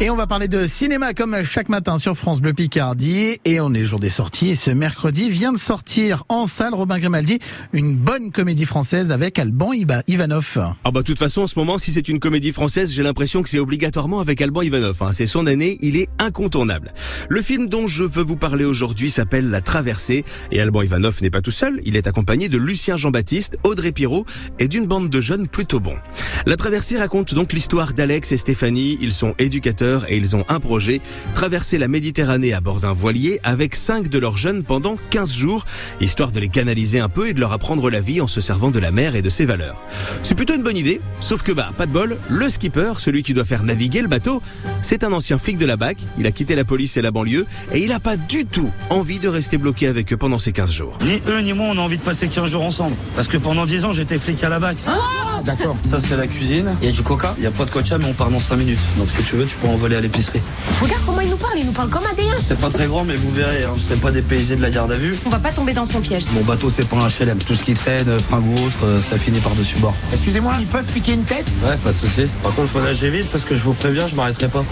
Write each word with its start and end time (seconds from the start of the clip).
Et 0.00 0.10
on 0.10 0.16
va 0.16 0.26
parler 0.26 0.48
de 0.48 0.66
cinéma 0.66 1.14
comme 1.14 1.44
chaque 1.44 1.68
matin 1.68 1.98
sur 1.98 2.16
France 2.16 2.40
Bleu 2.40 2.52
Picardie. 2.52 3.38
Et 3.44 3.60
on 3.60 3.72
est 3.72 3.84
jour 3.84 4.00
des 4.00 4.08
sorties. 4.08 4.48
Et 4.48 4.56
ce 4.56 4.72
mercredi 4.72 5.30
vient 5.30 5.52
de 5.52 5.58
sortir 5.58 6.24
en 6.28 6.46
salle 6.48 6.74
Robin 6.74 6.98
Grimaldi 6.98 7.38
une 7.72 7.94
bonne 7.94 8.32
comédie 8.32 8.64
française 8.64 9.12
avec 9.12 9.38
Alban 9.38 9.72
Ivanov. 9.72 10.58
Ah 10.82 10.90
bah 10.90 11.00
de 11.00 11.04
toute 11.04 11.20
façon 11.20 11.42
en 11.42 11.46
ce 11.46 11.56
moment 11.56 11.78
si 11.78 11.92
c'est 11.92 12.08
une 12.08 12.18
comédie 12.18 12.50
française 12.52 12.90
j'ai 12.90 13.04
l'impression 13.04 13.44
que 13.44 13.48
c'est 13.48 13.60
obligatoirement 13.60 14.18
avec 14.18 14.42
Alban 14.42 14.62
Ivanov. 14.62 15.00
Hein. 15.00 15.10
C'est 15.12 15.26
son 15.26 15.46
année, 15.46 15.78
il 15.80 15.96
est 15.96 16.08
incontournable. 16.18 16.92
Le 17.28 17.40
film 17.40 17.68
dont 17.68 17.86
je 17.86 18.02
veux 18.02 18.24
vous 18.24 18.36
parler 18.36 18.64
aujourd'hui 18.64 19.10
s'appelle 19.10 19.48
La 19.48 19.60
Traversée. 19.60 20.24
Et 20.50 20.60
Alban 20.60 20.82
Ivanov 20.82 21.22
n'est 21.22 21.30
pas 21.30 21.40
tout 21.40 21.52
seul, 21.52 21.80
il 21.84 21.96
est 21.96 22.08
accompagné 22.08 22.48
de 22.48 22.58
Lucien 22.58 22.96
Jean-Baptiste, 22.96 23.58
Audrey 23.62 23.92
Pirot 23.92 24.24
et 24.58 24.66
d'une 24.66 24.86
bande 24.86 25.08
de 25.08 25.20
jeunes 25.20 25.46
plutôt 25.46 25.78
bons. 25.78 25.98
La 26.46 26.56
Traversée 26.56 26.98
raconte 26.98 27.32
donc 27.32 27.52
l'histoire 27.52 27.92
d'Alex 27.92 28.32
et 28.32 28.36
Stéphanie. 28.36 28.98
Ils 29.00 29.12
sont 29.12 29.34
éducateurs 29.38 29.83
et 30.08 30.16
ils 30.16 30.34
ont 30.36 30.44
un 30.48 30.60
projet, 30.60 31.00
traverser 31.34 31.78
la 31.78 31.88
Méditerranée 31.88 32.52
à 32.52 32.60
bord 32.60 32.80
d'un 32.80 32.92
voilier 32.92 33.40
avec 33.42 33.74
cinq 33.74 34.08
de 34.08 34.18
leurs 34.18 34.38
jeunes 34.38 34.62
pendant 34.62 34.96
15 35.10 35.32
jours, 35.32 35.64
histoire 36.00 36.32
de 36.32 36.40
les 36.40 36.48
canaliser 36.48 37.00
un 37.00 37.08
peu 37.08 37.28
et 37.28 37.34
de 37.34 37.40
leur 37.40 37.52
apprendre 37.52 37.90
la 37.90 38.00
vie 38.00 38.20
en 38.20 38.26
se 38.26 38.40
servant 38.40 38.70
de 38.70 38.78
la 38.78 38.90
mer 38.90 39.16
et 39.16 39.22
de 39.22 39.28
ses 39.28 39.44
valeurs. 39.44 39.76
C'est 40.22 40.34
plutôt 40.34 40.54
une 40.54 40.62
bonne 40.62 40.76
idée, 40.76 41.00
sauf 41.20 41.42
que 41.42 41.52
bah, 41.52 41.70
pas 41.76 41.86
de 41.86 41.92
bol, 41.92 42.16
le 42.28 42.48
skipper, 42.48 42.94
celui 42.98 43.22
qui 43.22 43.34
doit 43.34 43.44
faire 43.44 43.62
naviguer 43.62 44.02
le 44.02 44.08
bateau, 44.08 44.42
c'est 44.82 45.04
un 45.04 45.12
ancien 45.12 45.38
flic 45.38 45.58
de 45.58 45.66
la 45.66 45.76
BAC, 45.76 45.98
il 46.18 46.26
a 46.26 46.32
quitté 46.32 46.54
la 46.54 46.64
police 46.64 46.96
et 46.96 47.02
la 47.02 47.10
banlieue 47.10 47.46
et 47.72 47.82
il 47.82 47.88
n'a 47.88 48.00
pas 48.00 48.16
du 48.16 48.46
tout 48.46 48.70
envie 48.90 49.18
de 49.18 49.28
rester 49.28 49.58
bloqué 49.58 49.86
avec 49.86 50.12
eux 50.12 50.16
pendant 50.16 50.38
ces 50.38 50.52
15 50.52 50.72
jours. 50.72 50.98
Ni 51.04 51.20
eux 51.28 51.40
ni 51.40 51.52
moi 51.52 51.66
on 51.70 51.78
a 51.78 51.82
envie 51.82 51.98
de 51.98 52.02
passer 52.02 52.28
15 52.28 52.50
jours 52.50 52.62
ensemble, 52.62 52.96
parce 53.16 53.28
que 53.28 53.36
pendant 53.36 53.66
10 53.66 53.84
ans 53.84 53.92
j'étais 53.92 54.18
flic 54.18 54.42
à 54.44 54.48
la 54.48 54.58
BAC. 54.58 54.78
Ah, 54.86 55.33
d'accord. 55.44 55.76
Ça 55.88 55.98
c'est 56.00 56.16
la 56.16 56.26
cuisine. 56.26 56.74
Il 56.82 56.86
y 56.86 56.88
a 56.88 56.92
du 56.92 57.02
coca. 57.02 57.34
Il 57.38 57.44
y 57.44 57.46
a 57.46 57.50
pas 57.50 57.64
de 57.64 57.70
coca 57.70 57.98
mais 57.98 58.06
on 58.06 58.12
part 58.12 58.30
dans 58.30 58.38
5 58.38 58.56
minutes. 58.56 58.78
Donc 58.98 59.08
si 59.10 59.22
tu 59.22 59.36
veux 59.36 59.44
tu 59.44 59.56
peux 59.56 59.68
envoler 59.68 59.96
à 59.96 60.00
l'épicerie. 60.00 60.42
Regarde 60.80 61.02
comment 61.06 61.20
il 61.20 61.30
nous 61.30 61.36
parle, 61.36 61.58
il 61.58 61.66
nous 61.66 61.72
parle 61.72 61.88
comme 61.88 62.04
un 62.10 62.14
déen. 62.14 62.34
C'est 62.40 62.60
pas 62.60 62.70
très 62.70 62.86
grand 62.86 63.04
mais 63.04 63.16
vous 63.16 63.30
verrez, 63.32 63.64
hein, 63.64 63.70
vous 63.72 63.80
serez 63.80 63.96
pas 63.96 64.10
dépaysé 64.10 64.56
de 64.56 64.62
la 64.62 64.70
garde 64.70 64.92
à 64.92 64.96
vue. 64.96 65.16
On 65.26 65.30
va 65.30 65.38
pas 65.38 65.52
tomber 65.52 65.72
dans 65.72 65.86
son 65.86 66.00
piège. 66.00 66.24
Mon 66.32 66.42
bateau 66.42 66.70
c'est 66.70 66.86
pas 66.88 66.96
un 66.96 67.08
HLM. 67.08 67.38
Tout 67.38 67.54
ce 67.54 67.64
qui 67.64 67.74
traîne, 67.74 68.18
fringues 68.18 68.46
ou 68.46 68.66
autre, 68.66 68.84
euh, 68.84 69.00
ça 69.00 69.18
finit 69.18 69.40
par-dessus 69.40 69.76
bord. 69.78 69.94
Excusez-moi, 70.12 70.54
ils 70.60 70.66
peuvent 70.66 70.90
piquer 70.92 71.12
une 71.12 71.24
tête 71.24 71.46
Ouais, 71.64 71.76
pas 71.82 71.92
de 71.92 71.96
souci. 71.96 72.26
Par 72.42 72.54
contre 72.54 72.68
faut 72.70 72.80
nager 72.80 73.10
vite 73.10 73.28
parce 73.30 73.44
que 73.44 73.54
je 73.54 73.62
vous 73.62 73.74
préviens, 73.74 74.08
je 74.08 74.14
m'arrêterai 74.14 74.48
pas. 74.48 74.64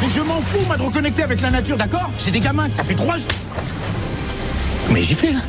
Mais 0.00 0.08
je 0.14 0.20
m'en 0.20 0.40
fous, 0.40 0.64
moi, 0.66 0.76
de 0.76 0.82
reconnecter 0.82 1.22
avec 1.22 1.40
la 1.40 1.50
nature, 1.50 1.76
d'accord 1.76 2.10
C'est 2.18 2.30
des 2.30 2.40
gamins, 2.40 2.68
ça 2.76 2.82
fait 2.82 2.94
trois 2.94 3.16
jours. 3.16 3.26
Mais 4.90 5.02
j'y 5.02 5.14
fais 5.14 5.32
là. 5.32 5.40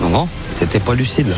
Non, 0.00 0.08
non, 0.08 0.28
t'étais 0.58 0.80
pas 0.80 0.94
lucide 0.94 1.28
là. 1.28 1.36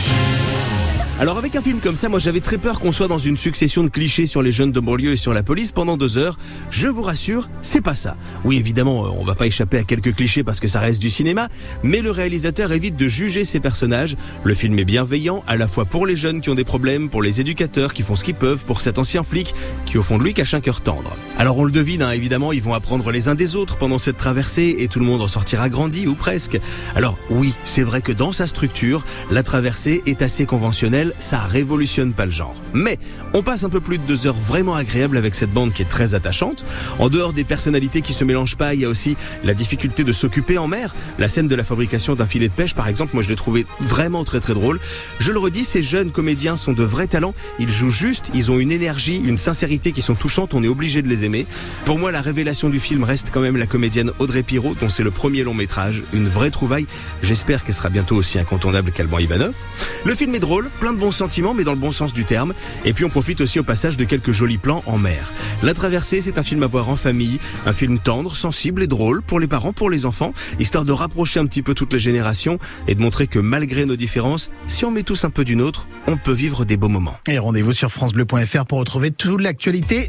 Alors 1.20 1.36
avec 1.36 1.54
un 1.54 1.60
film 1.60 1.80
comme 1.80 1.96
ça, 1.96 2.08
moi 2.08 2.18
j'avais 2.18 2.40
très 2.40 2.56
peur 2.56 2.80
qu'on 2.80 2.92
soit 2.92 3.06
dans 3.06 3.18
une 3.18 3.36
succession 3.36 3.84
de 3.84 3.90
clichés 3.90 4.24
sur 4.24 4.40
les 4.40 4.52
jeunes 4.52 4.72
de 4.72 4.80
banlieue 4.80 5.12
et 5.12 5.16
sur 5.16 5.34
la 5.34 5.42
police 5.42 5.70
pendant 5.70 5.98
deux 5.98 6.16
heures. 6.16 6.38
Je 6.70 6.88
vous 6.88 7.02
rassure, 7.02 7.50
c'est 7.60 7.82
pas 7.82 7.94
ça. 7.94 8.16
Oui 8.42 8.56
évidemment, 8.56 9.04
euh, 9.04 9.10
on 9.18 9.22
va 9.22 9.34
pas 9.34 9.46
échapper 9.46 9.76
à 9.76 9.82
quelques 9.82 10.14
clichés 10.14 10.42
parce 10.44 10.60
que 10.60 10.66
ça 10.66 10.80
reste 10.80 10.98
du 10.98 11.10
cinéma, 11.10 11.50
mais 11.82 12.00
le 12.00 12.10
réalisateur 12.10 12.72
évite 12.72 12.96
de 12.96 13.06
juger 13.06 13.44
ses 13.44 13.60
personnages. 13.60 14.16
Le 14.44 14.54
film 14.54 14.78
est 14.78 14.86
bienveillant, 14.86 15.44
à 15.46 15.58
la 15.58 15.68
fois 15.68 15.84
pour 15.84 16.06
les 16.06 16.16
jeunes 16.16 16.40
qui 16.40 16.48
ont 16.48 16.54
des 16.54 16.64
problèmes, 16.64 17.10
pour 17.10 17.20
les 17.20 17.38
éducateurs 17.38 17.92
qui 17.92 18.02
font 18.02 18.16
ce 18.16 18.24
qu'ils 18.24 18.34
peuvent, 18.34 18.64
pour 18.64 18.80
cet 18.80 18.98
ancien 18.98 19.22
flic 19.22 19.54
qui 19.84 19.98
au 19.98 20.02
fond 20.02 20.16
de 20.16 20.24
lui 20.24 20.32
cache 20.32 20.54
un 20.54 20.62
cœur 20.62 20.80
tendre. 20.80 21.14
Alors 21.36 21.58
on 21.58 21.64
le 21.64 21.70
devine, 21.70 22.00
hein, 22.00 22.12
évidemment, 22.12 22.50
ils 22.50 22.62
vont 22.62 22.72
apprendre 22.72 23.10
les 23.10 23.28
uns 23.28 23.34
des 23.34 23.56
autres 23.56 23.76
pendant 23.76 23.98
cette 23.98 24.16
traversée 24.16 24.76
et 24.78 24.88
tout 24.88 25.00
le 25.00 25.04
monde 25.04 25.20
en 25.20 25.28
sortira 25.28 25.68
grandi 25.68 26.06
ou 26.06 26.14
presque. 26.14 26.58
Alors 26.96 27.18
oui, 27.28 27.52
c'est 27.64 27.82
vrai 27.82 28.00
que 28.00 28.12
dans 28.12 28.32
sa 28.32 28.46
structure, 28.46 29.04
la 29.30 29.42
traversée 29.42 30.02
est 30.06 30.22
assez 30.22 30.46
conventionnelle 30.46 31.09
ça 31.18 31.40
révolutionne 31.40 32.12
pas 32.12 32.24
le 32.24 32.30
genre. 32.30 32.54
Mais 32.72 32.98
on 33.34 33.42
passe 33.42 33.64
un 33.64 33.68
peu 33.68 33.80
plus 33.80 33.98
de 33.98 34.04
deux 34.04 34.26
heures 34.26 34.34
vraiment 34.34 34.74
agréables 34.74 35.16
avec 35.16 35.34
cette 35.34 35.52
bande 35.52 35.72
qui 35.72 35.82
est 35.82 35.88
très 35.88 36.14
attachante. 36.14 36.64
En 36.98 37.08
dehors 37.08 37.32
des 37.32 37.44
personnalités 37.44 38.02
qui 38.02 38.12
se 38.12 38.24
mélangent 38.24 38.56
pas, 38.56 38.74
il 38.74 38.80
y 38.80 38.84
a 38.84 38.88
aussi 38.88 39.16
la 39.44 39.54
difficulté 39.54 40.04
de 40.04 40.12
s'occuper 40.12 40.58
en 40.58 40.68
mer. 40.68 40.94
La 41.18 41.28
scène 41.28 41.48
de 41.48 41.54
la 41.54 41.64
fabrication 41.64 42.14
d'un 42.14 42.26
filet 42.26 42.48
de 42.48 42.52
pêche, 42.52 42.74
par 42.74 42.88
exemple, 42.88 43.12
moi 43.14 43.22
je 43.22 43.28
l'ai 43.28 43.36
trouvé 43.36 43.66
vraiment 43.80 44.24
très 44.24 44.40
très 44.40 44.54
drôle. 44.54 44.80
Je 45.18 45.32
le 45.32 45.38
redis, 45.38 45.64
ces 45.64 45.82
jeunes 45.82 46.10
comédiens 46.10 46.56
sont 46.56 46.72
de 46.72 46.82
vrais 46.82 47.06
talents. 47.06 47.34
Ils 47.58 47.70
jouent 47.70 47.90
juste, 47.90 48.30
ils 48.34 48.50
ont 48.50 48.58
une 48.58 48.72
énergie, 48.72 49.20
une 49.24 49.38
sincérité 49.38 49.92
qui 49.92 50.02
sont 50.02 50.14
touchantes. 50.14 50.54
On 50.54 50.62
est 50.62 50.68
obligé 50.68 51.02
de 51.02 51.08
les 51.08 51.24
aimer. 51.24 51.46
Pour 51.84 51.98
moi, 51.98 52.12
la 52.12 52.20
révélation 52.20 52.68
du 52.68 52.80
film 52.80 53.04
reste 53.04 53.30
quand 53.32 53.40
même 53.40 53.56
la 53.56 53.66
comédienne 53.66 54.12
Audrey 54.18 54.42
Pirot, 54.42 54.74
dont 54.80 54.88
c'est 54.88 55.02
le 55.02 55.10
premier 55.10 55.42
long 55.42 55.54
métrage, 55.54 56.02
une 56.12 56.28
vraie 56.28 56.50
trouvaille. 56.50 56.86
J'espère 57.22 57.64
qu'elle 57.64 57.74
sera 57.74 57.88
bientôt 57.88 58.16
aussi 58.16 58.38
incontournable 58.38 58.92
qu'Alban 58.92 59.18
Ivanov. 59.18 59.56
Le 60.04 60.14
film 60.14 60.34
est 60.34 60.40
drôle, 60.40 60.68
plein 60.80 60.92
de 60.92 60.98
bons 61.00 61.10
sentiments, 61.10 61.54
mais 61.54 61.64
dans 61.64 61.72
le 61.72 61.78
bon 61.78 61.90
sens 61.90 62.12
du 62.12 62.24
terme. 62.24 62.54
Et 62.84 62.92
puis 62.92 63.04
on 63.04 63.08
profite 63.08 63.40
aussi 63.40 63.58
au 63.58 63.64
passage 63.64 63.96
de 63.96 64.04
quelques 64.04 64.30
jolis 64.30 64.58
plans 64.58 64.84
en 64.86 64.98
mer. 64.98 65.32
La 65.64 65.74
traversée, 65.74 66.20
c'est 66.20 66.38
un 66.38 66.44
film 66.44 66.62
à 66.62 66.68
voir 66.68 66.88
en 66.88 66.96
famille, 66.96 67.40
un 67.66 67.72
film 67.72 67.98
tendre, 67.98 68.36
sensible 68.36 68.82
et 68.82 68.86
drôle 68.86 69.22
pour 69.22 69.40
les 69.40 69.48
parents, 69.48 69.72
pour 69.72 69.90
les 69.90 70.06
enfants, 70.06 70.32
histoire 70.60 70.84
de 70.84 70.92
rapprocher 70.92 71.40
un 71.40 71.46
petit 71.46 71.62
peu 71.62 71.74
toutes 71.74 71.92
les 71.92 71.98
générations 71.98 72.58
et 72.86 72.94
de 72.94 73.00
montrer 73.00 73.26
que 73.26 73.40
malgré 73.40 73.84
nos 73.86 73.96
différences, 73.96 74.50
si 74.68 74.84
on 74.84 74.92
met 74.92 75.02
tous 75.02 75.24
un 75.24 75.30
peu 75.30 75.44
d'une 75.44 75.60
autre, 75.62 75.88
on 76.06 76.16
peut 76.16 76.32
vivre 76.32 76.64
des 76.64 76.76
beaux 76.76 76.88
moments. 76.88 77.16
Et 77.28 77.38
rendez-vous 77.38 77.72
sur 77.72 77.90
francebleu.fr 77.90 78.66
pour 78.66 78.78
retrouver 78.78 79.10
toute 79.10 79.40
l'actualité. 79.40 80.06